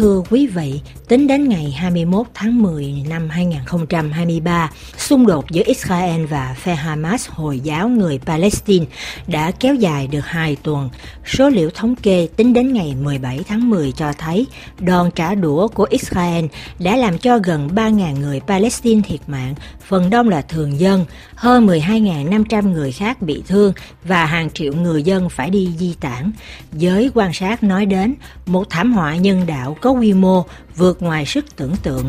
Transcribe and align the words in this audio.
Thưa 0.00 0.22
quý 0.30 0.46
vị, 0.46 0.80
tính 1.08 1.26
đến 1.26 1.48
ngày 1.48 1.70
21 1.70 2.26
tháng 2.34 2.62
10 2.62 3.04
năm 3.08 3.28
2023, 3.28 4.70
xung 4.98 5.26
đột 5.26 5.50
giữa 5.50 5.62
Israel 5.64 6.24
và 6.24 6.54
phe 6.58 6.74
Hamas 6.74 7.28
Hồi 7.28 7.60
giáo 7.60 7.88
người 7.88 8.18
Palestine 8.26 8.86
đã 9.26 9.50
kéo 9.50 9.74
dài 9.74 10.06
được 10.06 10.26
2 10.26 10.56
tuần. 10.62 10.90
Số 11.26 11.48
liệu 11.48 11.70
thống 11.70 11.96
kê 11.96 12.28
tính 12.36 12.52
đến 12.52 12.72
ngày 12.72 12.94
17 13.02 13.40
tháng 13.48 13.70
10 13.70 13.92
cho 13.92 14.12
thấy 14.12 14.46
đòn 14.78 15.10
trả 15.10 15.34
đũa 15.34 15.68
của 15.68 15.86
Israel 15.90 16.44
đã 16.78 16.96
làm 16.96 17.18
cho 17.18 17.38
gần 17.44 17.68
3.000 17.74 18.20
người 18.20 18.40
Palestine 18.40 19.02
thiệt 19.02 19.20
mạng, 19.26 19.54
phần 19.90 20.10
đông 20.10 20.28
là 20.28 20.42
thường 20.42 20.80
dân, 20.80 21.04
hơn 21.34 21.66
12.500 21.66 22.72
người 22.72 22.92
khác 22.92 23.22
bị 23.22 23.42
thương 23.48 23.72
và 24.04 24.26
hàng 24.26 24.50
triệu 24.50 24.72
người 24.72 25.02
dân 25.02 25.28
phải 25.28 25.50
đi 25.50 25.72
di 25.78 25.94
tản. 26.00 26.32
Giới 26.72 27.10
quan 27.14 27.32
sát 27.32 27.62
nói 27.62 27.86
đến 27.86 28.14
một 28.46 28.70
thảm 28.70 28.92
họa 28.92 29.16
nhân 29.16 29.46
đạo 29.46 29.76
có 29.80 29.90
quy 29.90 30.12
mô 30.12 30.44
vượt 30.76 31.02
ngoài 31.02 31.26
sức 31.26 31.56
tưởng 31.56 31.74
tượng. 31.82 32.04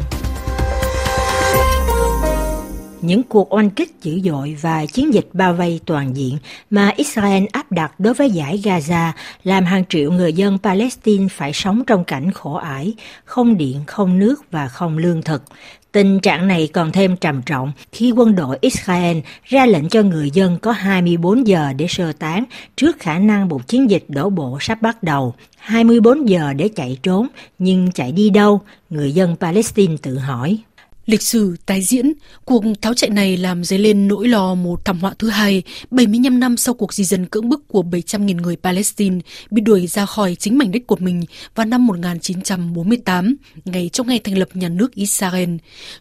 Những 3.02 3.24
cuộc 3.24 3.54
oanh 3.54 3.70
kích 3.70 3.92
dữ 4.02 4.20
dội 4.24 4.58
và 4.62 4.86
chiến 4.86 5.14
dịch 5.14 5.30
bao 5.34 5.54
vây 5.54 5.80
toàn 5.86 6.16
diện 6.16 6.38
mà 6.70 6.92
Israel 6.96 7.44
áp 7.52 7.72
đặt 7.72 8.00
đối 8.00 8.14
với 8.14 8.30
giải 8.30 8.62
Gaza 8.64 9.12
làm 9.44 9.66
hàng 9.66 9.84
triệu 9.90 10.12
người 10.12 10.34
dân 10.34 10.58
Palestine 10.64 11.28
phải 11.28 11.54
sống 11.54 11.84
trong 11.88 12.04
cảnh 12.04 12.32
khổ 12.32 12.54
ải, 12.54 12.94
không 13.26 13.58
điện, 13.58 13.78
không 13.88 14.20
nước 14.20 14.52
và 14.52 14.68
không 14.68 14.98
lương 14.98 15.22
thực. 15.22 15.44
Tình 15.92 16.20
trạng 16.20 16.48
này 16.48 16.70
còn 16.74 16.92
thêm 16.92 17.18
trầm 17.18 17.42
trọng 17.42 17.72
khi 17.92 18.12
quân 18.12 18.36
đội 18.36 18.58
Israel 18.62 19.18
ra 19.44 19.66
lệnh 19.66 19.90
cho 19.90 20.02
người 20.02 20.32
dân 20.32 20.58
có 20.62 20.72
24 20.72 21.48
giờ 21.48 21.74
để 21.78 21.86
sơ 21.90 22.14
tán 22.14 22.44
trước 22.76 23.00
khả 23.00 23.20
năng 23.20 23.48
một 23.48 23.68
chiến 23.68 23.90
dịch 23.90 24.06
đổ 24.08 24.30
bộ 24.30 24.58
sắp 24.62 24.82
bắt 24.82 25.04
đầu. 25.04 25.34
24 25.58 26.30
giờ 26.30 26.54
để 26.54 26.70
chạy 26.76 26.98
trốn, 27.04 27.28
nhưng 27.60 27.92
chạy 27.92 28.12
đi 28.12 28.30
đâu? 28.30 28.62
Người 28.90 29.12
dân 29.12 29.36
Palestine 29.40 29.96
tự 30.02 30.18
hỏi. 30.18 30.58
Lịch 31.06 31.22
sử 31.22 31.56
tái 31.66 31.82
diễn, 31.82 32.14
cuộc 32.46 32.64
tháo 32.82 32.94
chạy 32.94 33.10
này 33.10 33.38
làm 33.38 33.64
dấy 33.64 33.80
lên 33.80 34.08
nỗi 34.08 34.28
lo 34.28 34.56
một 34.56 34.86
thảm 34.86 35.00
họa 35.00 35.14
thứ 35.20 35.30
hai 35.30 35.64
75 35.92 36.40
năm 36.40 36.58
sau 36.58 36.74
cuộc 36.74 36.94
di 36.94 37.04
dân 37.04 37.26
cưỡng 37.26 37.50
bức 37.50 37.68
của 37.68 37.84
700.000 37.84 38.42
người 38.42 38.56
Palestine 38.56 39.20
bị 39.52 39.62
đuổi 39.62 39.88
ra 39.88 40.06
khỏi 40.06 40.36
chính 40.36 40.58
mảnh 40.58 40.72
đất 40.72 40.80
của 40.88 40.96
mình 41.00 41.24
vào 41.56 41.66
năm 41.66 41.88
1948, 41.88 43.36
ngày 43.66 43.90
trong 43.94 44.08
ngày 44.08 44.20
thành 44.20 44.38
lập 44.38 44.50
nhà 44.54 44.70
nước 44.70 44.96
Israel. 44.96 45.50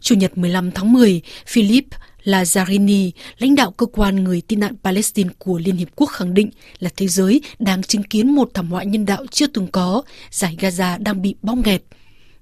Chủ 0.01 0.15
nhật 0.15 0.37
15 0.37 0.71
tháng 0.71 0.93
10, 0.93 1.21
Philip 1.47 1.85
Lazzarini, 2.23 3.11
lãnh 3.37 3.55
đạo 3.55 3.71
cơ 3.71 3.85
quan 3.85 4.23
người 4.23 4.41
tị 4.41 4.55
nạn 4.55 4.75
Palestine 4.83 5.29
của 5.37 5.59
Liên 5.59 5.75
Hiệp 5.75 5.87
Quốc 5.95 6.07
khẳng 6.07 6.33
định 6.33 6.49
là 6.79 6.89
thế 6.97 7.07
giới 7.07 7.41
đang 7.59 7.83
chứng 7.83 8.03
kiến 8.03 8.35
một 8.35 8.49
thảm 8.53 8.71
họa 8.71 8.83
nhân 8.83 9.05
đạo 9.05 9.25
chưa 9.31 9.47
từng 9.47 9.67
có, 9.67 10.01
giải 10.31 10.57
Gaza 10.59 11.03
đang 11.03 11.21
bị 11.21 11.35
bong 11.41 11.61
nghẹt. 11.65 11.81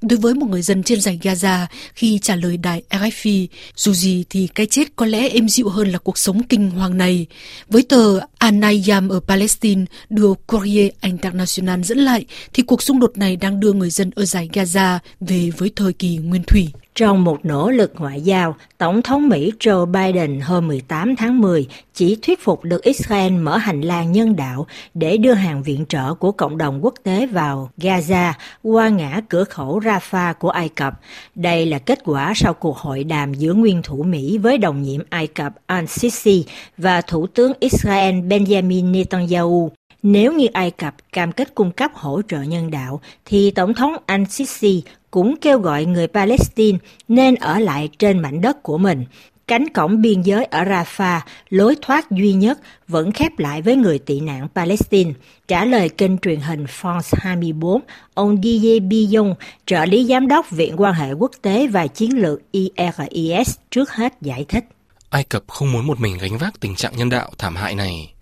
Đối 0.02 0.20
với 0.20 0.34
một 0.34 0.48
người 0.50 0.62
dân 0.62 0.84
trên 0.84 1.02
giải 1.02 1.20
Gaza, 1.22 1.66
khi 1.94 2.20
trả 2.22 2.36
lời 2.36 2.58
đài 2.58 2.84
RFI, 2.90 3.48
dù 3.76 3.94
gì 3.94 4.24
thì 4.30 4.48
cái 4.56 4.66
chết 4.66 4.96
có 4.96 5.06
lẽ 5.06 5.30
êm 5.30 5.50
dịu 5.50 5.70
hơn 5.70 5.90
là 5.92 5.98
cuộc 5.98 6.18
sống 6.18 6.44
kinh 6.44 6.70
hoàng 6.70 6.98
này. 6.98 7.26
Với 7.68 7.84
tờ 7.84 8.20
Anayam 8.38 9.10
ở 9.10 9.20
Palestine 9.28 9.86
đưa 10.10 10.34
Courier 10.48 10.92
International 11.02 11.82
dẫn 11.82 11.98
lại, 11.98 12.26
thì 12.54 12.64
cuộc 12.64 12.82
xung 12.84 13.00
đột 13.00 13.18
này 13.18 13.36
đang 13.36 13.60
đưa 13.60 13.74
người 13.74 13.90
dân 13.90 14.12
ở 14.16 14.26
giải 14.26 14.50
Gaza 14.54 15.00
về 15.20 15.52
với 15.58 15.72
thời 15.76 15.94
kỳ 15.94 16.18
nguyên 16.18 16.44
thủy. 16.44 16.68
Trong 17.00 17.24
một 17.24 17.46
nỗ 17.46 17.72
lực 17.72 17.94
ngoại 17.98 18.22
giao, 18.22 18.56
Tổng 18.78 19.02
thống 19.02 19.30
Mỹ 19.30 19.52
Joe 19.60 19.86
Biden 19.86 20.40
hôm 20.40 20.68
18 20.68 21.16
tháng 21.16 21.40
10 21.42 21.68
chỉ 21.94 22.18
thuyết 22.22 22.44
phục 22.44 22.64
được 22.64 22.84
Israel 22.84 23.34
mở 23.34 23.58
hành 23.58 23.82
lang 23.82 24.12
nhân 24.12 24.36
đạo 24.36 24.68
để 24.94 25.18
đưa 25.18 25.34
hàng 25.34 25.64
viện 25.64 25.86
trợ 25.90 26.14
của 26.14 26.32
cộng 26.32 26.58
đồng 26.58 26.86
quốc 26.86 26.94
tế 27.04 27.28
vào 27.28 27.70
Gaza 27.78 28.34
qua 28.64 28.90
ngã 28.90 29.22
cửa 29.30 29.44
khẩu 29.44 29.80
Rafah 29.80 30.34
của 30.34 30.50
Ai 30.50 30.70
Cập. 30.70 30.94
Đây 31.36 31.66
là 31.66 31.80
kết 31.80 32.00
quả 32.06 32.34
sau 32.36 32.54
cuộc 32.54 32.78
hội 32.78 33.04
đàm 33.04 33.34
giữa 33.34 33.54
nguyên 33.54 33.82
thủ 33.84 34.04
Mỹ 34.04 34.38
với 34.38 34.58
đồng 34.58 34.82
nhiệm 34.82 35.02
Ai 35.10 35.28
Cập 35.28 35.54
al-Sisi 35.68 36.44
và 36.78 37.02
Thủ 37.02 37.28
tướng 37.28 37.54
Israel 37.60 38.16
Benjamin 38.16 38.92
Netanyahu. 38.92 39.72
Nếu 40.04 40.34
như 40.34 40.48
Ai 40.54 40.72
Cập 40.72 40.96
cam 41.14 41.32
kết 41.32 41.56
cung 41.56 41.72
cấp 41.72 41.92
hỗ 41.94 42.22
trợ 42.28 42.42
nhân 42.42 42.72
đạo, 42.72 43.02
thì 43.26 43.52
Tổng 43.52 43.74
thống 43.74 43.96
al-Sisi 44.08 44.82
cũng 45.12 45.36
kêu 45.42 45.60
gọi 45.60 45.86
người 45.86 46.08
Palestine 46.08 46.78
nên 47.08 47.36
ở 47.36 47.60
lại 47.60 47.90
trên 48.00 48.20
mảnh 48.20 48.42
đất 48.42 48.64
của 48.64 48.78
mình. 48.78 49.06
Cánh 49.48 49.70
cổng 49.70 50.02
biên 50.02 50.22
giới 50.22 50.46
ở 50.46 50.64
Rafah, 50.64 51.20
lối 51.50 51.76
thoát 51.82 52.12
duy 52.12 52.34
nhất, 52.34 52.60
vẫn 52.88 53.12
khép 53.12 53.40
lại 53.40 53.62
với 53.62 53.76
người 53.76 54.00
tị 54.00 54.20
nạn 54.20 54.48
Palestine. 54.56 55.12
Trả 55.48 55.66
lời 55.66 55.90
kênh 55.90 56.18
truyền 56.18 56.40
hình 56.40 56.66
France 56.66 57.18
24, 57.22 57.82
ông 58.14 58.42
Didier 58.44 58.84
Billon, 58.84 59.34
trợ 59.66 59.86
lý 59.86 60.06
giám 60.06 60.28
đốc 60.28 60.52
Viện 60.52 60.82
quan 60.82 60.94
hệ 60.94 61.12
quốc 61.12 61.32
tế 61.42 61.68
và 61.68 61.88
chiến 61.88 62.18
lược 62.18 62.42
IRIS 62.52 63.58
trước 63.72 63.92
hết 63.92 64.14
giải 64.22 64.46
thích. 64.48 64.66
Ai 65.10 65.24
Cập 65.24 65.44
không 65.48 65.72
muốn 65.72 65.88
một 65.88 66.00
mình 66.00 66.18
gánh 66.22 66.38
vác 66.38 66.60
tình 66.60 66.76
trạng 66.76 66.98
nhân 66.98 67.10
đạo 67.10 67.32
thảm 67.38 67.56
hại 67.56 67.76
này. 67.76 68.14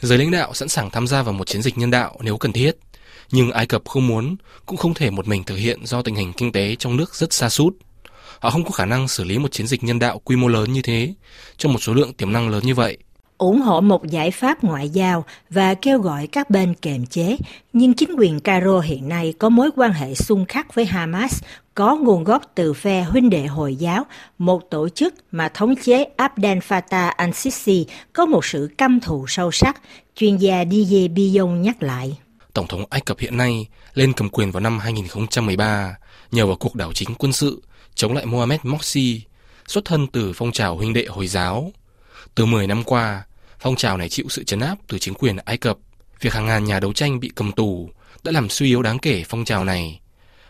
Giới 0.00 0.18
lãnh 0.18 0.30
đạo 0.30 0.54
sẵn 0.54 0.68
sàng 0.68 0.90
tham 0.90 1.06
gia 1.06 1.22
vào 1.22 1.32
một 1.34 1.46
chiến 1.46 1.62
dịch 1.62 1.78
nhân 1.78 1.90
đạo 1.90 2.16
nếu 2.20 2.36
cần 2.36 2.52
thiết. 2.52 2.72
Nhưng 3.30 3.50
Ai 3.50 3.66
Cập 3.66 3.88
không 3.88 4.06
muốn, 4.06 4.36
cũng 4.66 4.76
không 4.76 4.94
thể 4.94 5.10
một 5.10 5.28
mình 5.28 5.44
thực 5.44 5.56
hiện 5.56 5.86
do 5.86 6.02
tình 6.02 6.14
hình 6.14 6.32
kinh 6.32 6.52
tế 6.52 6.76
trong 6.76 6.96
nước 6.96 7.14
rất 7.14 7.32
xa 7.32 7.48
sút 7.48 7.76
Họ 8.44 8.50
không 8.50 8.64
có 8.64 8.70
khả 8.70 8.84
năng 8.84 9.08
xử 9.08 9.24
lý 9.24 9.38
một 9.38 9.52
chiến 9.52 9.66
dịch 9.66 9.84
nhân 9.84 9.98
đạo 9.98 10.18
quy 10.18 10.36
mô 10.36 10.48
lớn 10.48 10.72
như 10.72 10.82
thế, 10.82 11.14
trong 11.56 11.72
một 11.72 11.78
số 11.82 11.94
lượng 11.94 12.12
tiềm 12.12 12.32
năng 12.32 12.48
lớn 12.48 12.66
như 12.66 12.74
vậy 12.74 12.98
ủng 13.38 13.60
hộ 13.60 13.80
một 13.80 14.06
giải 14.06 14.30
pháp 14.30 14.64
ngoại 14.64 14.88
giao 14.88 15.24
và 15.50 15.74
kêu 15.74 15.98
gọi 15.98 16.26
các 16.26 16.50
bên 16.50 16.74
kềm 16.74 17.06
chế, 17.06 17.36
nhưng 17.72 17.94
chính 17.94 18.10
quyền 18.18 18.40
Cairo 18.40 18.80
hiện 18.80 19.08
nay 19.08 19.34
có 19.38 19.48
mối 19.48 19.70
quan 19.76 19.92
hệ 19.92 20.14
xung 20.14 20.44
khắc 20.46 20.74
với 20.74 20.84
Hamas 20.84 21.42
có 21.74 21.96
nguồn 21.96 22.24
gốc 22.24 22.42
từ 22.54 22.72
phe 22.72 23.02
huynh 23.02 23.30
đệ 23.30 23.46
Hồi 23.46 23.76
giáo, 23.76 24.06
một 24.38 24.70
tổ 24.70 24.88
chức 24.88 25.14
mà 25.32 25.48
thống 25.48 25.74
chế 25.82 26.04
Abdel 26.16 26.58
Fattah 26.58 27.12
al-Sisi 27.16 27.84
có 28.12 28.26
một 28.26 28.44
sự 28.44 28.70
căm 28.78 29.00
thù 29.00 29.24
sâu 29.28 29.50
sắc, 29.50 29.82
chuyên 30.16 30.36
gia 30.36 30.64
DJ 30.64 31.14
Bion 31.14 31.62
nhắc 31.62 31.82
lại. 31.82 32.18
Tổng 32.52 32.66
thống 32.66 32.84
Ai 32.90 33.00
Cập 33.00 33.18
hiện 33.18 33.36
nay 33.36 33.66
lên 33.94 34.12
cầm 34.12 34.28
quyền 34.32 34.50
vào 34.50 34.60
năm 34.60 34.78
2013 34.78 35.96
nhờ 36.32 36.46
vào 36.46 36.56
cuộc 36.56 36.74
đảo 36.74 36.92
chính 36.92 37.14
quân 37.18 37.32
sự 37.32 37.62
chống 37.94 38.14
lại 38.14 38.26
Mohamed 38.26 38.60
Morsi, 38.62 39.20
xuất 39.66 39.84
thân 39.84 40.06
từ 40.06 40.32
phong 40.34 40.52
trào 40.52 40.76
huynh 40.76 40.92
đệ 40.92 41.06
Hồi 41.08 41.26
giáo. 41.26 41.72
Từ 42.34 42.46
10 42.46 42.66
năm 42.66 42.82
qua, 42.84 43.22
phong 43.60 43.76
trào 43.76 43.96
này 43.96 44.08
chịu 44.08 44.26
sự 44.28 44.44
chấn 44.44 44.60
áp 44.60 44.78
từ 44.88 44.98
chính 44.98 45.14
quyền 45.14 45.36
Ai 45.44 45.56
Cập. 45.56 45.78
Việc 46.20 46.32
hàng 46.32 46.46
ngàn 46.46 46.64
nhà 46.64 46.80
đấu 46.80 46.92
tranh 46.92 47.20
bị 47.20 47.30
cầm 47.34 47.52
tù 47.52 47.90
đã 48.24 48.32
làm 48.32 48.48
suy 48.48 48.66
yếu 48.66 48.82
đáng 48.82 48.98
kể 48.98 49.22
phong 49.28 49.44
trào 49.44 49.64
này. 49.64 50.00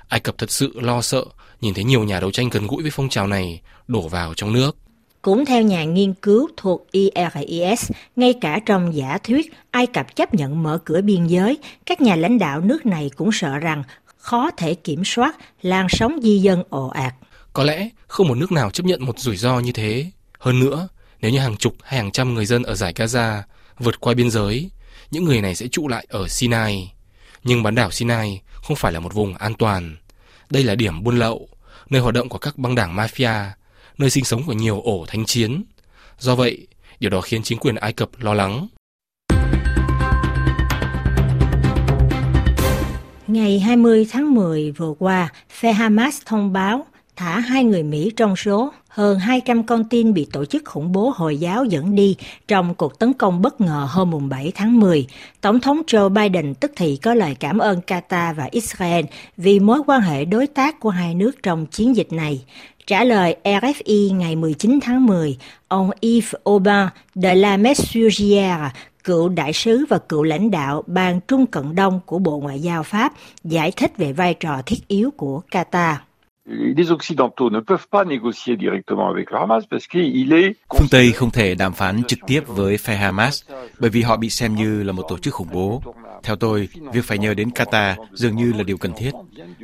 Ai 0.08 0.20
Cập 0.20 0.38
thật 0.38 0.50
sự 0.50 0.72
lo 0.80 1.02
sợ 1.02 1.24
nhìn 1.60 1.74
thấy 1.74 1.84
nhiều 1.84 2.04
nhà 2.04 2.20
đấu 2.20 2.30
tranh 2.30 2.48
gần 2.48 2.66
gũi 2.66 2.82
với 2.82 2.90
phong 2.90 3.08
trào 3.08 3.26
này 3.26 3.60
đổ 3.88 4.08
vào 4.08 4.34
trong 4.34 4.52
nước. 4.52 4.76
Cũng 5.22 5.44
theo 5.44 5.62
nhà 5.62 5.84
nghiên 5.84 6.14
cứu 6.14 6.48
thuộc 6.56 6.86
IRIS, 6.92 7.90
ngay 8.16 8.34
cả 8.40 8.58
trong 8.66 8.94
giả 8.94 9.18
thuyết 9.18 9.52
Ai 9.70 9.86
Cập 9.86 10.16
chấp 10.16 10.34
nhận 10.34 10.62
mở 10.62 10.78
cửa 10.84 11.00
biên 11.00 11.26
giới, 11.26 11.58
các 11.86 12.00
nhà 12.00 12.16
lãnh 12.16 12.38
đạo 12.38 12.60
nước 12.60 12.86
này 12.86 13.10
cũng 13.16 13.32
sợ 13.32 13.58
rằng 13.58 13.82
khó 14.16 14.50
thể 14.56 14.74
kiểm 14.74 15.04
soát 15.04 15.36
làn 15.62 15.86
sóng 15.90 16.20
di 16.22 16.38
dân 16.38 16.62
ồ 16.68 16.88
ạt. 16.88 17.14
Có 17.52 17.64
lẽ 17.64 17.88
không 18.06 18.28
một 18.28 18.34
nước 18.34 18.52
nào 18.52 18.70
chấp 18.70 18.86
nhận 18.86 19.04
một 19.04 19.18
rủi 19.18 19.36
ro 19.36 19.58
như 19.58 19.72
thế. 19.72 20.06
Hơn 20.38 20.60
nữa, 20.60 20.88
nếu 21.24 21.32
như 21.32 21.38
hàng 21.38 21.56
chục 21.56 21.74
hay 21.82 22.00
hàng 22.00 22.10
trăm 22.10 22.34
người 22.34 22.46
dân 22.46 22.62
ở 22.62 22.74
giải 22.74 22.92
Gaza 22.92 23.42
vượt 23.78 24.00
qua 24.00 24.14
biên 24.14 24.30
giới, 24.30 24.70
những 25.10 25.24
người 25.24 25.40
này 25.40 25.54
sẽ 25.54 25.66
trụ 25.66 25.88
lại 25.88 26.06
ở 26.08 26.28
Sinai. 26.28 26.92
Nhưng 27.44 27.62
bán 27.62 27.74
đảo 27.74 27.90
Sinai 27.90 28.40
không 28.54 28.76
phải 28.76 28.92
là 28.92 29.00
một 29.00 29.14
vùng 29.14 29.34
an 29.34 29.54
toàn. 29.54 29.96
Đây 30.50 30.64
là 30.64 30.74
điểm 30.74 31.02
buôn 31.02 31.18
lậu, 31.18 31.48
nơi 31.90 32.02
hoạt 32.02 32.14
động 32.14 32.28
của 32.28 32.38
các 32.38 32.58
băng 32.58 32.74
đảng 32.74 32.96
mafia, 32.96 33.46
nơi 33.98 34.10
sinh 34.10 34.24
sống 34.24 34.42
của 34.46 34.52
nhiều 34.52 34.80
ổ 34.80 35.04
thánh 35.08 35.24
chiến. 35.24 35.64
Do 36.18 36.34
vậy, 36.34 36.66
điều 37.00 37.10
đó 37.10 37.20
khiến 37.20 37.42
chính 37.42 37.58
quyền 37.58 37.74
Ai 37.74 37.92
Cập 37.92 38.10
lo 38.18 38.34
lắng. 38.34 38.68
Ngày 43.26 43.58
20 43.60 44.06
tháng 44.10 44.34
10 44.34 44.70
vừa 44.70 44.94
qua, 44.99 45.28
phe 45.50 45.72
Hamas 45.72 46.22
thông 46.26 46.52
báo 46.52 46.87
thả 47.16 47.38
hai 47.38 47.64
người 47.64 47.82
Mỹ 47.82 48.12
trong 48.16 48.37
số 48.37 48.72
hơn 48.94 49.19
200 49.19 49.62
con 49.62 49.85
tin 49.85 50.14
bị 50.14 50.26
tổ 50.32 50.44
chức 50.44 50.64
khủng 50.64 50.93
bố 50.93 51.12
Hồi 51.17 51.37
giáo 51.37 51.64
dẫn 51.64 51.94
đi 51.94 52.17
trong 52.49 52.75
cuộc 52.75 52.99
tấn 52.99 53.12
công 53.12 53.43
bất 53.43 53.61
ngờ 53.61 53.88
hôm 53.91 54.29
7 54.29 54.52
tháng 54.55 54.81
10. 54.81 55.06
Tổng 55.41 55.61
thống 55.61 55.82
Joe 55.87 56.08
Biden 56.08 56.55
tức 56.55 56.73
thì 56.76 56.96
có 56.96 57.14
lời 57.14 57.37
cảm 57.41 57.58
ơn 57.58 57.81
Qatar 57.87 58.35
và 58.35 58.49
Israel 58.50 59.05
vì 59.37 59.61
mối 59.61 59.81
quan 59.87 60.00
hệ 60.00 60.25
đối 60.25 60.46
tác 60.46 60.81
của 60.81 60.91
hai 60.91 61.14
nước 61.14 61.43
trong 61.43 61.67
chiến 61.67 61.96
dịch 61.96 62.12
này. 62.12 62.44
Trả 62.87 63.05
lời 63.05 63.37
RFI 63.44 64.14
ngày 64.17 64.37
19 64.37 64.79
tháng 64.82 65.06
10, 65.06 65.38
ông 65.69 65.90
Yves 66.00 66.35
Aubin 66.44 66.88
de 67.14 67.35
la 67.35 67.56
Mesurière, 67.56 68.70
cựu 69.05 69.29
đại 69.29 69.52
sứ 69.52 69.85
và 69.88 69.99
cựu 69.99 70.23
lãnh 70.23 70.50
đạo 70.50 70.82
Ban 70.87 71.20
Trung 71.20 71.47
Cận 71.47 71.75
Đông 71.75 72.00
của 72.06 72.19
Bộ 72.19 72.38
Ngoại 72.38 72.61
giao 72.61 72.82
Pháp, 72.82 73.12
giải 73.44 73.70
thích 73.70 73.97
về 73.97 74.12
vai 74.12 74.35
trò 74.35 74.62
thiết 74.67 74.88
yếu 74.88 75.11
của 75.11 75.40
Qatar 75.50 75.94
les 76.46 76.91
Occidentaux 76.91 77.50
ne 77.50 77.61
peuvent 77.61 77.87
pas 77.91 78.05
négocier 78.05 78.56
directement 78.56 79.08
avec 79.08 79.31
le 79.31 79.38
Hamas 79.38 79.64
parce 79.70 79.87
qu'il 79.87 80.32
est... 80.32 80.55
Phương 80.79 80.88
Tây 80.91 81.12
không 81.12 81.31
thể 81.31 81.55
đàm 81.55 81.73
phán 81.73 82.02
trực 82.05 82.19
tiếp 82.26 82.41
với 82.46 82.76
phe 82.76 82.96
Hamas 82.96 83.43
bởi 83.79 83.91
vì 83.91 84.02
họ 84.02 84.17
bị 84.17 84.31
xem 84.31 84.55
như 84.55 84.82
là 84.82 84.93
một 84.93 85.06
tổ 85.08 85.19
chức 85.19 85.35
khủng 85.35 85.49
bố. 85.52 85.82
Theo 86.23 86.37
tôi, 86.37 86.69
việc 86.93 87.05
phải 87.05 87.19
nhờ 87.19 87.35
đến 87.35 87.49
Qatar 87.49 87.94
dường 88.12 88.37
như 88.37 88.52
là 88.52 88.62
điều 88.62 88.76
cần 88.76 88.93
thiết. 88.96 89.11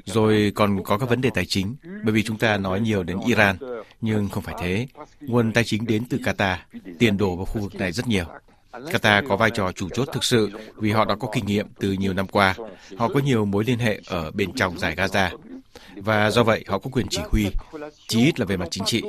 Rồi 0.05 0.53
còn 0.55 0.83
có 0.85 0.99
các 0.99 1.09
vấn 1.09 1.21
đề 1.21 1.31
tài 1.35 1.47
chính, 1.47 1.77
bởi 2.05 2.13
vì 2.13 2.23
chúng 2.23 2.39
ta 2.39 2.57
nói 2.57 2.81
nhiều 2.81 3.03
đến 3.03 3.19
Iran, 3.27 3.57
nhưng 4.01 4.29
không 4.29 4.43
phải 4.43 4.55
thế. 4.61 4.87
Nguồn 5.21 5.53
tài 5.53 5.65
chính 5.65 5.87
đến 5.87 6.03
từ 6.11 6.19
Qatar, 6.19 6.57
tiền 6.99 7.17
đổ 7.17 7.37
vào 7.37 7.45
khu 7.45 7.61
vực 7.61 7.75
này 7.75 7.93
rất 7.93 8.09
nhiều. 8.09 8.25
Qatar 8.73 9.29
có 9.29 9.37
vai 9.37 9.51
trò 9.51 9.73
chủ 9.73 9.89
chốt 9.89 10.09
thực 10.13 10.25
sự 10.25 10.51
vì 10.77 10.91
họ 10.91 11.05
đã 11.05 11.15
có 11.15 11.29
kinh 11.33 11.47
nghiệm 11.47 11.67
từ 11.81 11.93
nhiều 11.93 12.13
năm 12.13 12.27
qua. 12.27 12.55
Họ 12.97 13.09
có 13.09 13.21
nhiều 13.21 13.45
mối 13.45 13.65
liên 13.65 13.79
hệ 13.79 14.01
ở 14.07 14.31
bên 14.31 14.53
trong 14.53 14.79
giải 14.79 14.95
Gaza 14.97 15.29
và 15.97 16.31
do 16.31 16.43
vậy 16.43 16.65
họ 16.69 16.79
có 16.79 16.91
quyền 16.93 17.07
chỉ 17.11 17.21
huy, 17.31 17.47
chí 18.09 18.25
ít 18.25 18.41
là 18.41 18.47
về 18.47 18.57
mặt 18.57 18.69
chính 18.71 18.85
trị. 18.85 19.03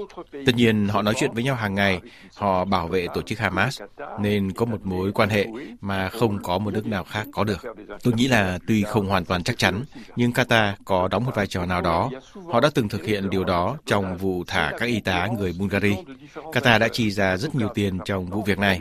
Tất 0.45 0.55
nhiên 0.55 0.87
họ 0.87 1.01
nói 1.01 1.13
chuyện 1.17 1.31
với 1.33 1.43
nhau 1.43 1.55
hàng 1.55 1.75
ngày, 1.75 1.99
họ 2.35 2.65
bảo 2.65 2.87
vệ 2.87 3.07
tổ 3.13 3.21
chức 3.21 3.39
Hamas 3.39 3.81
nên 4.19 4.51
có 4.51 4.65
một 4.65 4.85
mối 4.85 5.11
quan 5.11 5.29
hệ 5.29 5.47
mà 5.81 6.09
không 6.09 6.43
có 6.43 6.57
một 6.57 6.73
nước 6.73 6.85
nào 6.85 7.03
khác 7.03 7.27
có 7.31 7.43
được. 7.43 7.65
Tôi 8.03 8.13
nghĩ 8.13 8.27
là 8.27 8.59
tuy 8.67 8.83
không 8.83 9.07
hoàn 9.07 9.25
toàn 9.25 9.43
chắc 9.43 9.57
chắn, 9.57 9.83
nhưng 10.15 10.31
Qatar 10.31 10.73
có 10.85 11.07
đóng 11.07 11.25
một 11.25 11.31
vai 11.35 11.47
trò 11.47 11.65
nào 11.65 11.81
đó. 11.81 12.09
Họ 12.51 12.59
đã 12.59 12.69
từng 12.73 12.89
thực 12.89 13.05
hiện 13.05 13.29
điều 13.29 13.43
đó 13.43 13.77
trong 13.85 14.17
vụ 14.17 14.43
thả 14.47 14.71
các 14.79 14.85
y 14.85 14.99
tá 14.99 15.27
người 15.37 15.53
Bulgaria. 15.59 15.95
Qatar 16.35 16.79
đã 16.79 16.87
chi 16.87 17.11
ra 17.11 17.37
rất 17.37 17.55
nhiều 17.55 17.69
tiền 17.73 17.99
trong 18.05 18.25
vụ 18.25 18.41
việc 18.41 18.59
này. 18.59 18.79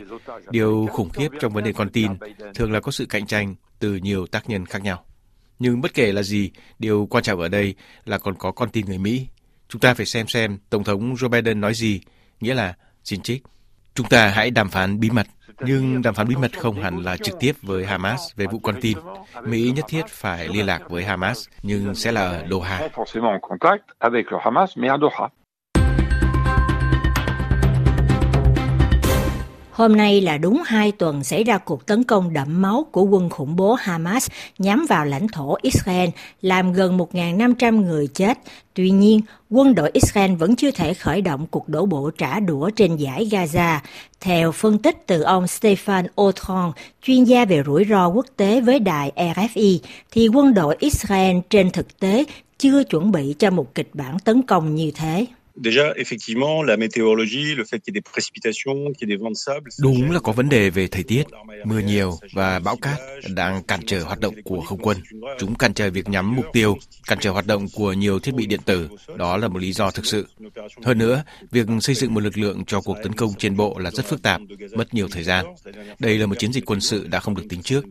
Điều 0.49 0.87
khủng 0.91 1.09
khiếp 1.09 1.29
trong 1.39 1.53
vấn 1.53 1.63
đề 1.63 1.73
con 1.73 1.89
tin 1.89 2.11
thường 2.55 2.71
là 2.71 2.79
có 2.79 2.91
sự 2.91 3.05
cạnh 3.05 3.25
tranh 3.25 3.55
từ 3.79 3.95
nhiều 3.95 4.27
tác 4.27 4.49
nhân 4.49 4.65
khác 4.65 4.83
nhau. 4.83 5.03
Nhưng 5.61 5.81
bất 5.81 5.93
kể 5.93 6.11
là 6.11 6.23
gì, 6.23 6.51
điều 6.79 7.07
quan 7.09 7.23
trọng 7.23 7.39
ở 7.39 7.47
đây 7.47 7.75
là 8.05 8.17
còn 8.17 8.35
có 8.35 8.51
con 8.51 8.69
tin 8.69 8.85
người 8.85 8.97
Mỹ. 8.97 9.27
Chúng 9.69 9.81
ta 9.81 9.93
phải 9.93 10.05
xem 10.05 10.27
xem 10.27 10.57
Tổng 10.69 10.83
thống 10.83 11.13
Joe 11.13 11.29
Biden 11.29 11.61
nói 11.61 11.73
gì, 11.73 12.01
nghĩa 12.39 12.53
là 12.53 12.73
xin 13.03 13.21
trích. 13.21 13.43
Chúng 13.95 14.07
ta 14.07 14.27
hãy 14.27 14.51
đàm 14.51 14.69
phán 14.69 14.99
bí 14.99 15.09
mật, 15.09 15.27
nhưng 15.59 16.01
đàm 16.01 16.13
phán 16.13 16.27
bí 16.27 16.35
mật 16.35 16.51
không 16.59 16.81
hẳn 16.81 16.97
là 16.97 17.17
trực 17.17 17.39
tiếp 17.39 17.55
với 17.61 17.85
Hamas 17.85 18.21
về 18.35 18.45
vụ 18.51 18.59
con 18.59 18.75
tin. 18.81 18.97
Mỹ 19.43 19.71
nhất 19.75 19.85
thiết 19.87 20.07
phải 20.07 20.47
liên 20.47 20.65
lạc 20.65 20.81
với 20.89 21.03
Hamas, 21.03 21.47
nhưng 21.63 21.95
sẽ 21.95 22.11
là 22.11 22.21
ở 22.21 22.45
Doha. 22.49 22.89
Hôm 29.71 29.95
nay 29.95 30.21
là 30.21 30.37
đúng 30.37 30.61
hai 30.65 30.91
tuần 30.91 31.23
xảy 31.23 31.43
ra 31.43 31.57
cuộc 31.57 31.85
tấn 31.85 32.03
công 32.03 32.33
đẫm 32.33 32.61
máu 32.61 32.85
của 32.91 33.03
quân 33.03 33.29
khủng 33.29 33.55
bố 33.55 33.73
Hamas 33.73 34.27
nhắm 34.57 34.85
vào 34.89 35.05
lãnh 35.05 35.27
thổ 35.27 35.57
Israel, 35.61 36.09
làm 36.41 36.73
gần 36.73 36.97
1.500 36.97 37.85
người 37.85 38.07
chết. 38.07 38.37
Tuy 38.73 38.89
nhiên, 38.89 39.21
quân 39.49 39.75
đội 39.75 39.89
Israel 39.93 40.35
vẫn 40.35 40.55
chưa 40.55 40.71
thể 40.71 40.93
khởi 40.93 41.21
động 41.21 41.47
cuộc 41.51 41.69
đổ 41.69 41.85
bộ 41.85 42.11
trả 42.17 42.39
đũa 42.39 42.69
trên 42.69 42.95
giải 42.95 43.27
Gaza. 43.31 43.79
Theo 44.21 44.51
phân 44.51 44.77
tích 44.77 45.07
từ 45.07 45.21
ông 45.21 45.45
Stefan 45.45 46.07
Autron, 46.15 46.71
chuyên 47.01 47.23
gia 47.23 47.45
về 47.45 47.63
rủi 47.65 47.85
ro 47.89 48.07
quốc 48.07 48.25
tế 48.37 48.61
với 48.61 48.79
đài 48.79 49.11
RFI, 49.15 49.79
thì 50.11 50.27
quân 50.27 50.53
đội 50.53 50.75
Israel 50.79 51.37
trên 51.49 51.71
thực 51.71 51.99
tế 51.99 52.25
chưa 52.57 52.83
chuẩn 52.83 53.11
bị 53.11 53.35
cho 53.39 53.49
một 53.49 53.75
kịch 53.75 53.89
bản 53.93 54.19
tấn 54.19 54.41
công 54.41 54.75
như 54.75 54.91
thế. 54.95 55.25
Déjà, 55.55 55.93
effectivement, 55.97 56.63
la 56.63 56.77
météorologie, 56.77 57.55
le 57.55 57.63
fait 57.63 57.79
qu'il 57.79 57.93
y 57.93 57.97
ait 57.97 58.01
des 58.01 58.09
précipitations, 58.13 58.93
qu'il 58.93 59.09
y 59.09 59.11
ait 59.11 59.17
des 59.17 59.23
vents 59.23 59.29
de 59.29 59.35
sable. 59.35 59.69
Đúng 59.79 60.11
là 60.11 60.19
có 60.19 60.31
vấn 60.31 60.49
đề 60.49 60.69
về 60.69 60.87
thời 60.87 61.03
tiết, 61.03 61.23
mưa 61.65 61.79
nhiều 61.79 62.17
và 62.33 62.59
bão 62.59 62.75
cát 62.75 62.99
đang 63.35 63.63
cản 63.63 63.79
trở 63.85 64.03
hoạt 64.03 64.19
động 64.19 64.35
của 64.43 64.61
không 64.61 64.79
quân. 64.81 64.97
Chúng 65.39 65.55
cản 65.55 65.73
trở 65.73 65.89
việc 65.89 66.09
nhắm 66.09 66.35
mục 66.35 66.45
tiêu, 66.53 66.77
cản 67.07 67.17
trở 67.21 67.31
hoạt 67.31 67.47
động 67.47 67.67
của 67.73 67.93
nhiều 67.93 68.19
thiết 68.19 68.35
bị 68.35 68.45
điện 68.45 68.59
tử. 68.65 68.89
Đó 69.17 69.37
là 69.37 69.47
một 69.47 69.61
lý 69.61 69.73
do 69.73 69.91
thực 69.91 70.05
sự. 70.05 70.27
Hơn 70.83 70.97
nữa, 70.97 71.23
việc 71.51 71.67
xây 71.81 71.95
dựng 71.95 72.13
một 72.13 72.23
lực 72.23 72.37
lượng 72.37 72.65
cho 72.65 72.81
cuộc 72.81 72.97
tấn 73.03 73.13
công 73.13 73.33
trên 73.37 73.57
bộ 73.57 73.79
là 73.79 73.91
rất 73.91 74.05
phức 74.05 74.21
tạp, 74.21 74.41
mất 74.75 74.93
nhiều 74.93 75.07
thời 75.11 75.23
gian. 75.23 75.45
Đây 75.99 76.17
là 76.17 76.25
một 76.25 76.35
chiến 76.39 76.53
dịch 76.53 76.65
quân 76.65 76.81
sự 76.81 77.07
đã 77.07 77.19
không 77.19 77.35
được 77.35 77.43
tính 77.49 77.61
trước. 77.61 77.85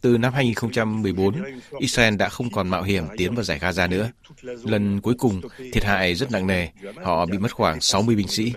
Từ 0.00 0.18
năm 0.18 0.32
2014, 0.32 1.42
Israel 1.78 2.16
đã 2.16 2.28
không 2.28 2.50
còn 2.50 2.68
mạo 2.68 2.82
hiểm 2.82 3.04
tiến 3.16 3.34
vào 3.34 3.44
giải 3.44 3.58
Gaza 3.58 3.88
nữa. 3.88 4.10
Lần 4.42 5.00
cuối 5.00 5.14
cùng, 5.18 5.40
thiệt 5.72 5.84
hại 5.84 6.14
rất 6.14 6.32
nặng 6.32 6.46
nề. 6.46 6.68
Họ 7.04 7.26
bị 7.26 7.38
mất 7.38 7.52
khoảng 7.52 7.80
60 7.80 8.16
binh 8.16 8.28
sĩ. 8.28 8.52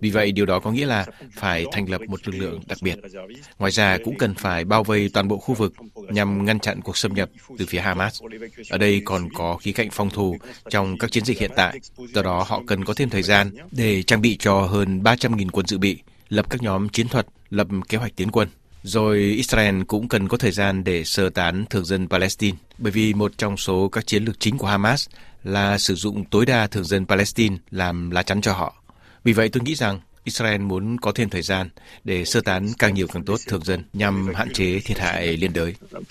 Vì 0.00 0.10
vậy, 0.10 0.32
điều 0.32 0.46
đó 0.46 0.60
có 0.60 0.70
nghĩa 0.70 0.86
là 0.86 1.06
phải 1.32 1.64
thành 1.72 1.90
lập 1.90 2.00
một 2.08 2.28
lực 2.28 2.38
lượng 2.38 2.60
đặc 2.66 2.78
biệt. 2.82 2.98
Ngoài 3.58 3.72
ra, 3.72 3.98
cũng 4.04 4.18
cần 4.18 4.34
phải 4.34 4.64
bao 4.64 4.84
vây 4.84 5.10
toàn 5.12 5.28
bộ 5.28 5.38
khu 5.38 5.54
vực 5.54 5.72
nhằm 6.08 6.44
ngăn 6.44 6.60
chặn 6.60 6.80
cuộc 6.80 6.96
xâm 6.96 7.14
nhập 7.14 7.30
từ 7.58 7.66
phía 7.68 7.80
Hamas. 7.80 8.22
Ở 8.70 8.78
đây 8.78 9.02
còn 9.04 9.28
có 9.34 9.56
khí 9.56 9.72
cạnh 9.72 9.90
phòng 9.90 10.10
thủ 10.10 10.36
trong 10.70 10.98
các 10.98 11.12
chiến 11.12 11.24
dịch 11.24 11.38
hiện 11.38 11.50
tại. 11.56 11.78
Do 12.14 12.22
đó, 12.22 12.44
họ 12.48 12.62
cần 12.66 12.84
có 12.84 12.94
thêm 12.94 13.10
thời 13.10 13.22
gian 13.22 13.50
để 13.70 14.02
trang 14.02 14.20
bị 14.20 14.36
cho 14.36 14.60
hơn 14.60 15.02
300.000 15.02 15.48
quân 15.52 15.66
dự 15.66 15.78
bị, 15.78 15.98
lập 16.28 16.50
các 16.50 16.62
nhóm 16.62 16.88
chiến 16.88 17.08
thuật, 17.08 17.26
lập 17.50 17.66
kế 17.88 17.98
hoạch 17.98 18.16
tiến 18.16 18.30
quân. 18.30 18.48
Rồi 18.82 19.18
Israel 19.18 19.82
cũng 19.82 20.08
cần 20.08 20.28
có 20.28 20.36
thời 20.36 20.52
gian 20.52 20.84
để 20.84 21.04
sơ 21.04 21.30
tán 21.30 21.64
thường 21.70 21.84
dân 21.84 22.08
Palestine, 22.08 22.58
bởi 22.78 22.92
vì 22.92 23.14
một 23.14 23.32
trong 23.38 23.56
số 23.56 23.88
các 23.88 24.06
chiến 24.06 24.24
lược 24.24 24.40
chính 24.40 24.58
của 24.58 24.66
Hamas 24.66 25.08
là 25.44 25.78
sử 25.78 25.94
dụng 25.94 26.24
tối 26.24 26.46
đa 26.46 26.66
thường 26.66 26.84
dân 26.84 27.06
Palestine 27.06 27.56
làm 27.70 28.10
lá 28.10 28.22
chắn 28.22 28.40
cho 28.40 28.52
họ. 28.52 28.82
Vì 29.24 29.32
vậy 29.32 29.48
tôi 29.48 29.62
nghĩ 29.62 29.74
rằng 29.74 30.00
Israel 30.24 30.60
muốn 30.60 30.98
có 31.00 31.12
thêm 31.12 31.28
thời 31.28 31.42
gian 31.42 31.68
để 32.04 32.24
sơ 32.24 32.40
tán 32.40 32.68
càng 32.78 32.94
nhiều 32.94 33.06
càng 33.06 33.24
tốt 33.24 33.40
thường 33.48 33.64
dân 33.64 33.84
nhằm 33.92 34.34
hạn 34.34 34.52
chế 34.52 34.80
thiệt 34.84 34.98
hại 34.98 35.36
liên 35.36 35.52
đới. 35.52 35.74
Euh, 35.92 36.04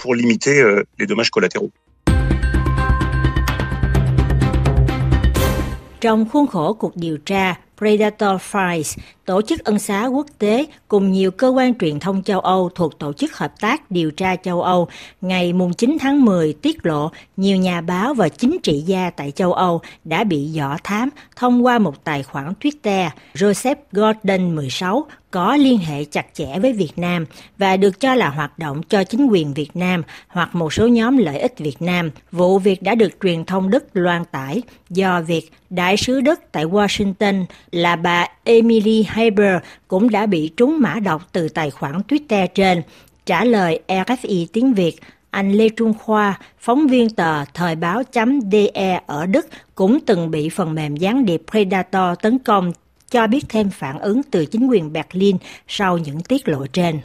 Trong 6.02 6.30
khuôn 6.30 6.48
khổ 6.48 6.74
cuộc 6.74 6.96
điều 6.96 7.18
tra, 7.18 7.56
Predator 7.80 8.42
Files, 8.52 8.98
tổ 9.26 9.42
chức 9.42 9.64
ân 9.64 9.80
xá 9.80 10.06
quốc 10.06 10.28
tế 10.40 10.66
cùng 10.88 11.12
nhiều 11.12 11.32
cơ 11.32 11.48
quan 11.48 11.78
truyền 11.78 12.00
thông 12.00 12.24
châu 12.24 12.40
Âu 12.40 12.70
thuộc 12.76 13.00
Tổ 13.00 13.14
chức 13.14 13.38
Hợp 13.38 13.60
tác 13.60 13.92
Điều 13.92 14.12
tra 14.12 14.36
châu 14.36 14.62
Âu 14.62 14.88
ngày 15.22 15.54
9 15.78 15.98
tháng 16.00 16.26
10 16.26 16.54
tiết 16.54 16.86
lộ 16.86 17.12
nhiều 17.38 17.58
nhà 17.58 17.82
báo 17.82 18.14
và 18.14 18.30
chính 18.30 18.58
trị 18.64 18.84
gia 18.86 19.10
tại 19.10 19.32
châu 19.32 19.54
Âu 19.54 19.82
đã 20.04 20.24
bị 20.24 20.46
dọ 20.46 20.78
thám 20.84 21.10
thông 21.36 21.66
qua 21.66 21.80
một 21.80 22.04
tài 22.04 22.24
khoản 22.24 22.54
Twitter 22.62 23.10
Joseph 23.34 23.76
Gordon 23.92 24.56
16 24.56 25.06
có 25.32 25.56
liên 25.56 25.78
hệ 25.78 26.04
chặt 26.06 26.26
chẽ 26.34 26.60
với 26.60 26.74
Việt 26.74 26.92
Nam 26.96 27.26
và 27.58 27.78
được 27.78 28.00
cho 28.00 28.16
là 28.16 28.30
hoạt 28.30 28.60
động 28.60 28.84
cho 28.84 29.04
chính 29.04 29.28
quyền 29.28 29.54
Việt 29.54 29.76
Nam 29.76 30.04
hoặc 30.28 30.56
một 30.56 30.74
số 30.74 30.88
nhóm 30.88 31.18
lợi 31.18 31.40
ích 31.40 31.58
Việt 31.58 31.82
Nam. 31.82 32.12
Vụ 32.32 32.60
việc 32.60 32.84
đã 32.84 32.96
được 32.96 33.10
truyền 33.24 33.46
thông 33.46 33.70
Đức 33.70 33.84
loan 33.94 34.26
tải 34.26 34.62
do 34.90 35.22
việc 35.22 35.52
Đại 35.70 35.98
sứ 35.98 36.22
Đức 36.22 36.40
tại 36.52 36.66
Washington 36.66 37.46
là 37.72 37.96
bà 37.96 38.28
Emily 38.44 39.04
Haber 39.04 39.56
cũng 39.88 40.10
đã 40.10 40.26
bị 40.26 40.52
trúng 40.58 40.80
mã 40.80 41.00
độc 41.00 41.30
từ 41.32 41.50
tài 41.50 41.72
khoản 41.72 42.02
Twitter 42.08 42.48
trên. 42.48 42.82
Trả 43.26 43.44
lời 43.44 43.80
RFI 43.88 44.46
tiếng 44.54 44.74
Việt, 44.74 44.96
anh 45.30 45.52
Lê 45.52 45.70
Trung 45.70 45.94
Khoa, 45.94 46.40
phóng 46.60 46.88
viên 46.88 47.10
tờ 47.10 47.46
Thời 47.54 47.76
báo.de 47.76 49.02
ở 49.06 49.26
Đức 49.26 49.48
cũng 49.76 50.00
từng 50.06 50.32
bị 50.32 50.50
phần 50.50 50.76
mềm 50.76 50.96
gián 50.96 51.26
điệp 51.26 51.42
Predator 51.52 52.20
tấn 52.22 52.40
công 52.40 52.74
cho 53.10 53.28
biết 53.28 53.46
thêm 53.50 53.70
phản 53.70 54.00
ứng 54.00 54.24
từ 54.24 54.46
chính 54.46 54.68
quyền 54.68 54.94
Berlin 54.94 55.38
sau 55.68 55.98
những 55.98 56.22
tiết 56.22 56.48
lộ 56.48 56.68
trên. 56.68 57.00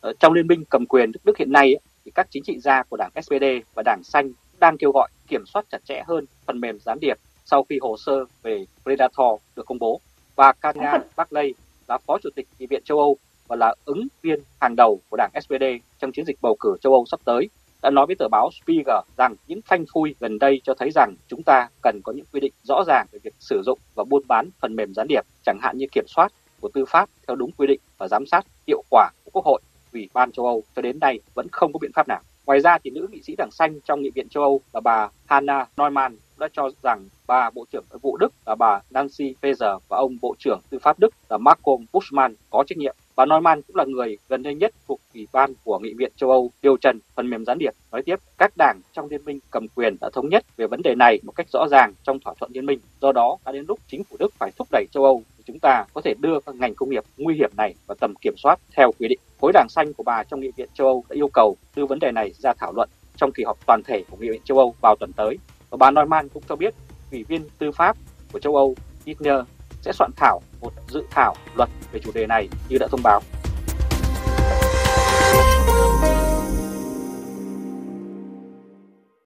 Ở 0.00 0.12
trong 0.20 0.32
liên 0.32 0.46
minh 0.46 0.64
cầm 0.70 0.86
quyền 0.86 1.12
Đức 1.24 1.38
hiện 1.38 1.52
nay, 1.52 1.74
thì 2.04 2.10
các 2.14 2.26
chính 2.30 2.42
trị 2.42 2.58
gia 2.58 2.82
của 2.82 2.96
đảng 2.96 3.10
SPD 3.22 3.44
và 3.74 3.82
đảng 3.82 4.00
Xanh 4.04 4.32
đang 4.60 4.78
kêu 4.78 4.92
gọi 4.92 5.08
kiểm 5.28 5.44
soát 5.46 5.66
chặt 5.70 5.78
chẽ 5.84 6.02
hơn 6.06 6.24
phần 6.46 6.60
mềm 6.60 6.78
gián 6.78 7.00
điệp 7.00 7.18
sau 7.50 7.64
khi 7.68 7.78
hồ 7.82 7.96
sơ 7.96 8.24
về 8.42 8.64
Predator 8.82 9.40
được 9.56 9.66
công 9.66 9.78
bố. 9.78 10.00
Và 10.36 10.52
Kanya 10.52 10.98
Barclay 11.16 11.54
là 11.88 11.98
phó 12.06 12.18
chủ 12.22 12.30
tịch 12.34 12.46
Nghị 12.58 12.66
viện 12.66 12.82
châu 12.84 12.98
Âu 12.98 13.16
và 13.48 13.56
là 13.56 13.74
ứng 13.84 14.06
viên 14.22 14.40
hàng 14.60 14.74
đầu 14.76 15.00
của 15.10 15.16
đảng 15.16 15.30
SPD 15.42 15.64
trong 16.00 16.12
chiến 16.12 16.24
dịch 16.24 16.38
bầu 16.42 16.56
cử 16.60 16.76
châu 16.80 16.92
Âu 16.92 17.04
sắp 17.06 17.20
tới 17.24 17.48
đã 17.82 17.90
nói 17.90 18.06
với 18.06 18.16
tờ 18.16 18.28
báo 18.28 18.50
Spiegel 18.62 18.96
rằng 19.16 19.34
những 19.46 19.60
phanh 19.62 19.84
phui 19.92 20.14
gần 20.20 20.38
đây 20.38 20.60
cho 20.64 20.74
thấy 20.74 20.90
rằng 20.94 21.14
chúng 21.28 21.42
ta 21.42 21.68
cần 21.82 22.00
có 22.04 22.12
những 22.12 22.24
quy 22.32 22.40
định 22.40 22.52
rõ 22.62 22.84
ràng 22.86 23.06
về 23.12 23.18
việc 23.22 23.34
sử 23.38 23.62
dụng 23.66 23.78
và 23.94 24.04
buôn 24.04 24.22
bán 24.28 24.48
phần 24.60 24.76
mềm 24.76 24.94
gián 24.94 25.06
điệp, 25.08 25.24
chẳng 25.44 25.58
hạn 25.62 25.78
như 25.78 25.86
kiểm 25.92 26.04
soát 26.08 26.32
của 26.60 26.68
tư 26.74 26.84
pháp 26.84 27.08
theo 27.28 27.36
đúng 27.36 27.50
quy 27.52 27.66
định 27.66 27.80
và 27.98 28.08
giám 28.08 28.26
sát 28.26 28.46
hiệu 28.66 28.82
quả 28.90 29.10
của 29.24 29.30
Quốc 29.30 29.44
hội. 29.44 29.60
Ủy 29.92 30.08
ban 30.14 30.32
châu 30.32 30.46
Âu 30.46 30.62
cho 30.76 30.82
đến 30.82 30.98
nay 31.00 31.20
vẫn 31.34 31.46
không 31.52 31.72
có 31.72 31.78
biện 31.78 31.92
pháp 31.94 32.08
nào. 32.08 32.20
Ngoài 32.46 32.60
ra 32.60 32.78
thì 32.84 32.90
nữ 32.90 33.06
nghị 33.10 33.22
sĩ 33.22 33.34
đảng 33.38 33.50
xanh 33.52 33.80
trong 33.80 34.02
nghị 34.02 34.10
viện 34.10 34.28
châu 34.28 34.42
Âu 34.42 34.60
là 34.72 34.80
bà 34.80 35.08
Hanna 35.26 35.66
Neumann 35.76 36.16
đã 36.38 36.48
cho 36.52 36.70
rằng 36.82 37.08
bà 37.30 37.50
Bộ 37.50 37.64
trưởng 37.72 37.84
Nội 37.90 37.98
vụ 38.02 38.16
Đức 38.16 38.32
là 38.46 38.54
bà 38.58 38.80
Nancy 38.90 39.34
Faeser 39.42 39.78
và 39.88 39.96
ông 39.96 40.16
Bộ 40.22 40.34
trưởng 40.38 40.60
Tư 40.70 40.78
pháp 40.78 40.98
Đức 40.98 41.14
là 41.28 41.38
Malcolm 41.38 41.84
Buschmann 41.92 42.34
có 42.50 42.64
trách 42.66 42.78
nhiệm. 42.78 42.96
Bà 43.16 43.26
Neumann 43.26 43.62
cũng 43.62 43.76
là 43.76 43.84
người 43.84 44.18
gần 44.28 44.42
đây 44.42 44.54
nhất 44.54 44.72
thuộc 44.88 45.00
Ủy 45.14 45.28
ban 45.32 45.52
của 45.64 45.78
Nghị 45.78 45.94
viện 45.94 46.12
châu 46.16 46.30
Âu 46.30 46.50
điều 46.62 46.76
trần 46.76 46.98
phần 47.14 47.30
mềm 47.30 47.44
gián 47.44 47.58
điệp. 47.58 47.70
Nói 47.92 48.02
tiếp, 48.02 48.16
các 48.38 48.52
đảng 48.58 48.80
trong 48.92 49.08
liên 49.10 49.24
minh 49.24 49.38
cầm 49.50 49.66
quyền 49.74 49.96
đã 50.00 50.10
thống 50.12 50.28
nhất 50.28 50.44
về 50.56 50.66
vấn 50.66 50.82
đề 50.82 50.94
này 50.94 51.20
một 51.22 51.32
cách 51.32 51.46
rõ 51.52 51.66
ràng 51.70 51.92
trong 52.04 52.18
thỏa 52.18 52.34
thuận 52.40 52.50
liên 52.54 52.66
minh. 52.66 52.80
Do 53.00 53.12
đó, 53.12 53.36
đã 53.46 53.52
đến 53.52 53.64
lúc 53.68 53.78
chính 53.86 54.04
phủ 54.04 54.16
Đức 54.18 54.34
phải 54.38 54.50
thúc 54.56 54.68
đẩy 54.72 54.86
châu 54.92 55.04
Âu 55.04 55.22
để 55.38 55.44
chúng 55.46 55.58
ta 55.58 55.84
có 55.94 56.00
thể 56.00 56.14
đưa 56.20 56.40
các 56.46 56.54
ngành 56.54 56.74
công 56.74 56.90
nghiệp 56.90 57.04
nguy 57.16 57.34
hiểm 57.34 57.50
này 57.56 57.74
vào 57.86 57.96
tầm 58.00 58.14
kiểm 58.20 58.34
soát 58.36 58.60
theo 58.76 58.90
quy 58.98 59.08
định. 59.08 59.20
Khối 59.40 59.52
đảng 59.52 59.68
xanh 59.68 59.92
của 59.92 60.02
bà 60.02 60.24
trong 60.24 60.40
Nghị 60.40 60.50
viện 60.56 60.68
châu 60.74 60.86
Âu 60.86 61.04
đã 61.08 61.14
yêu 61.14 61.28
cầu 61.28 61.56
đưa 61.76 61.86
vấn 61.86 61.98
đề 61.98 62.12
này 62.12 62.32
ra 62.38 62.52
thảo 62.58 62.72
luận 62.72 62.88
trong 63.16 63.32
kỳ 63.32 63.44
họp 63.44 63.66
toàn 63.66 63.82
thể 63.86 64.04
của 64.10 64.16
Nghị 64.20 64.30
viện 64.30 64.42
châu 64.44 64.58
Âu 64.58 64.74
vào 64.80 64.96
tuần 64.96 65.12
tới. 65.12 65.38
Và 65.70 65.76
bà 65.76 65.90
Neumann 65.90 66.28
cũng 66.28 66.42
cho 66.48 66.56
biết 66.56 66.74
Ủy 67.12 67.24
viên 67.24 67.48
tư 67.58 67.72
pháp 67.72 67.96
của 68.32 68.38
châu 68.38 68.56
Âu 68.56 68.74
Itner, 69.04 69.40
sẽ 69.82 69.92
soạn 69.92 70.10
thảo 70.16 70.40
một 70.60 70.72
dự 70.88 71.02
thảo 71.10 71.34
luật 71.56 71.68
về 71.92 72.00
chủ 72.00 72.10
đề 72.14 72.26
này 72.26 72.48
như 72.68 72.76
đã 72.78 72.86
thông 72.90 73.00
báo. 73.04 73.20